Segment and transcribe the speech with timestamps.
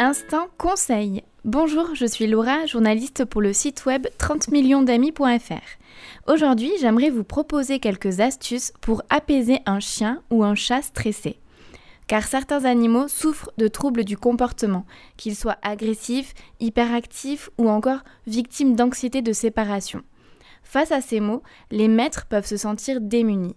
[0.00, 1.24] Instant conseil.
[1.44, 6.30] Bonjour, je suis Laura, journaliste pour le site web 30 millions d'amis.fr.
[6.32, 11.40] Aujourd'hui, j'aimerais vous proposer quelques astuces pour apaiser un chien ou un chat stressé.
[12.06, 14.86] Car certains animaux souffrent de troubles du comportement,
[15.16, 20.02] qu'ils soient agressifs, hyperactifs ou encore victimes d'anxiété de séparation.
[20.62, 23.56] Face à ces mots, les maîtres peuvent se sentir démunis.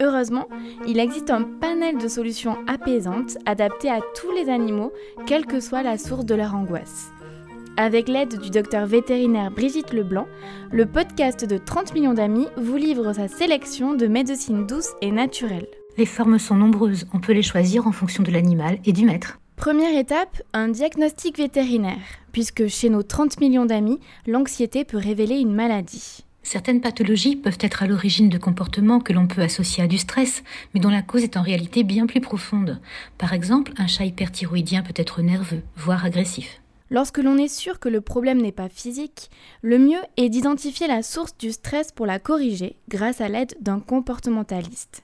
[0.00, 0.46] Heureusement,
[0.86, 4.92] il existe un panel de solutions apaisantes adaptées à tous les animaux,
[5.26, 7.08] quelle que soit la source de leur angoisse.
[7.76, 10.28] Avec l'aide du docteur vétérinaire Brigitte Leblanc,
[10.70, 15.66] le podcast de 30 millions d'amis vous livre sa sélection de médecines douces et naturelles.
[15.96, 19.40] Les formes sont nombreuses, on peut les choisir en fonction de l'animal et du maître.
[19.56, 21.98] Première étape, un diagnostic vétérinaire,
[22.30, 26.24] puisque chez nos 30 millions d'amis, l'anxiété peut révéler une maladie.
[26.50, 30.42] Certaines pathologies peuvent être à l'origine de comportements que l'on peut associer à du stress,
[30.72, 32.80] mais dont la cause est en réalité bien plus profonde.
[33.18, 36.62] Par exemple, un chat hyperthyroïdien peut être nerveux, voire agressif.
[36.88, 39.28] Lorsque l'on est sûr que le problème n'est pas physique,
[39.60, 43.78] le mieux est d'identifier la source du stress pour la corriger grâce à l'aide d'un
[43.78, 45.02] comportementaliste.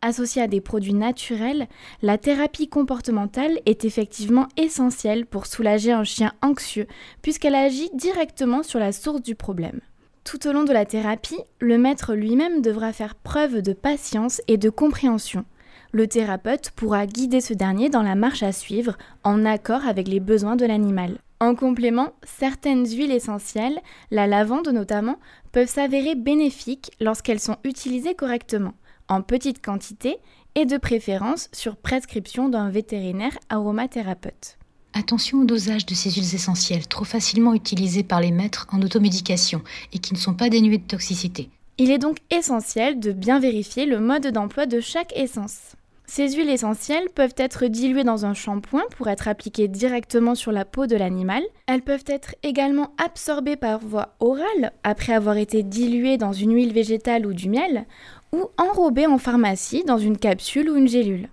[0.00, 1.66] Associée à des produits naturels,
[2.02, 6.86] la thérapie comportementale est effectivement essentielle pour soulager un chien anxieux
[7.20, 9.80] puisqu'elle agit directement sur la source du problème.
[10.24, 14.56] Tout au long de la thérapie, le maître lui-même devra faire preuve de patience et
[14.56, 15.44] de compréhension.
[15.92, 20.20] Le thérapeute pourra guider ce dernier dans la marche à suivre en accord avec les
[20.20, 21.18] besoins de l'animal.
[21.40, 23.78] En complément, certaines huiles essentielles,
[24.10, 25.18] la lavande notamment,
[25.52, 28.72] peuvent s'avérer bénéfiques lorsqu'elles sont utilisées correctement,
[29.08, 30.16] en petite quantité
[30.54, 34.56] et de préférence sur prescription d'un vétérinaire aromathérapeute.
[34.96, 39.60] Attention au dosage de ces huiles essentielles, trop facilement utilisées par les maîtres en automédication
[39.92, 41.50] et qui ne sont pas dénuées de toxicité.
[41.78, 45.74] Il est donc essentiel de bien vérifier le mode d'emploi de chaque essence.
[46.06, 50.64] Ces huiles essentielles peuvent être diluées dans un shampoing pour être appliquées directement sur la
[50.64, 51.42] peau de l'animal.
[51.66, 56.72] Elles peuvent être également absorbées par voie orale après avoir été diluées dans une huile
[56.72, 57.86] végétale ou du miel,
[58.32, 61.28] ou enrobées en pharmacie dans une capsule ou une gélule.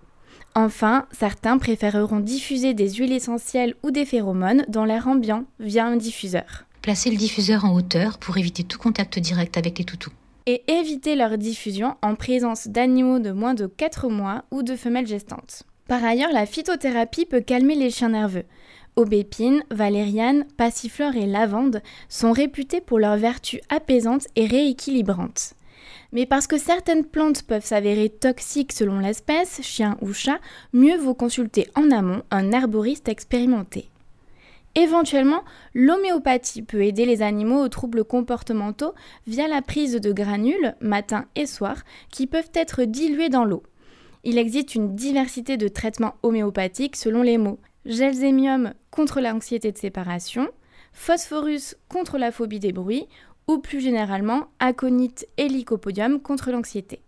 [0.53, 5.95] Enfin, certains préféreront diffuser des huiles essentielles ou des phéromones dans l'air ambiant via un
[5.95, 6.65] diffuseur.
[6.81, 10.11] Placez le diffuseur en hauteur pour éviter tout contact direct avec les toutous.
[10.47, 15.07] Et éviter leur diffusion en présence d'animaux de moins de 4 mois ou de femelles
[15.07, 15.63] gestantes.
[15.87, 18.45] Par ailleurs, la phytothérapie peut calmer les chiens nerveux.
[18.97, 25.53] Aubépine, valériane, passiflore et lavande sont réputés pour leurs vertus apaisantes et rééquilibrantes
[26.11, 30.39] mais parce que certaines plantes peuvent s'avérer toxiques selon l'espèce, chien ou chat,
[30.73, 33.89] mieux vaut consulter en amont un herboriste expérimenté.
[34.75, 38.93] Éventuellement, l'homéopathie peut aider les animaux aux troubles comportementaux
[39.27, 43.63] via la prise de granules, matin et soir, qui peuvent être dilués dans l'eau.
[44.23, 47.59] Il existe une diversité de traitements homéopathiques selon les mots.
[47.85, 50.47] Gelsémium contre l'anxiété de séparation,
[50.93, 53.07] phosphorus contre la phobie des bruits
[53.47, 57.01] ou plus généralement aconite et lycopodium contre l'anxiété.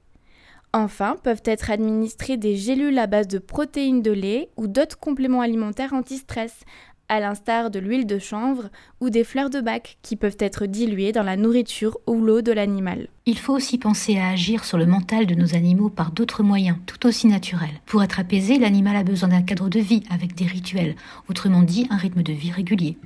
[0.73, 5.41] Enfin, peuvent être administrées des gélules à base de protéines de lait ou d'autres compléments
[5.41, 6.63] alimentaires anti-stress,
[7.09, 11.11] à l'instar de l'huile de chanvre ou des fleurs de bac qui peuvent être diluées
[11.11, 13.07] dans la nourriture ou l'eau de l'animal.
[13.27, 16.77] Il faut aussi penser à agir sur le mental de nos animaux par d'autres moyens,
[16.87, 17.81] tout aussi naturels.
[17.85, 20.95] Pour être apaisé, l'animal a besoin d'un cadre de vie avec des rituels,
[21.29, 22.97] autrement dit un rythme de vie régulier.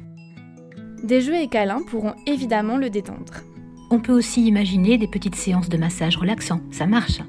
[1.03, 3.44] Des jeux et câlins pourront évidemment le détendre.
[3.90, 7.22] On peut aussi imaginer des petites séances de massage relaxant, ça marche.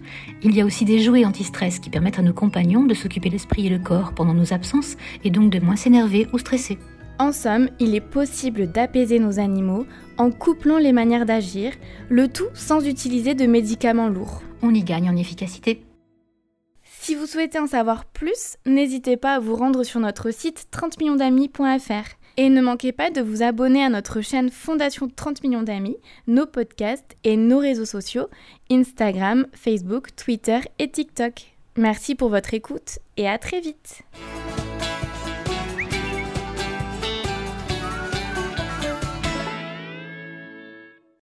[0.43, 3.67] Il y a aussi des jouets anti-stress qui permettent à nos compagnons de s'occuper l'esprit
[3.67, 6.79] et le corps pendant nos absences et donc de moins s'énerver ou stresser.
[7.21, 9.87] En somme, il est possible d'apaiser nos animaux
[10.19, 11.73] en couplant les manières d'agir,
[12.09, 14.43] le tout sans utiliser de médicaments lourds.
[14.63, 15.85] On y gagne en efficacité.
[17.01, 21.01] Si vous souhaitez en savoir plus, n'hésitez pas à vous rendre sur notre site 30
[21.01, 22.18] millionsdamis.fr.
[22.41, 25.97] Et ne manquez pas de vous abonner à notre chaîne Fondation 30 millions d'amis,
[26.29, 28.29] nos podcasts et nos réseaux sociaux,
[28.71, 31.57] Instagram, Facebook, Twitter et TikTok.
[31.77, 34.03] Merci pour votre écoute et à très vite.